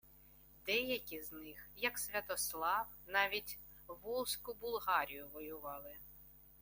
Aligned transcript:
Деякі 0.65 1.21
з 1.21 1.31
них, 1.31 1.69
як 1.77 1.99
Святослав, 1.99 2.85
навіть 3.07 3.57
Волзьку 3.87 4.53
Булгарію 4.53 5.27
воювали 5.33 5.95